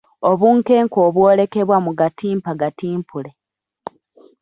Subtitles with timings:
[0.29, 3.29] Obunkenke obw’olekebwa mu Gattimpa Gatimpule